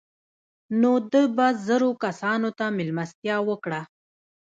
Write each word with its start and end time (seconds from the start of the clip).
نو 0.79 0.91
ده 1.11 1.21
به 1.35 1.47
زرو 1.65 1.89
کسانو 2.03 2.49
ته 2.57 2.65
مېلمستیا 2.77 3.37
وکړه. 3.49 3.81